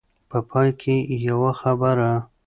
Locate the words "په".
0.29-0.37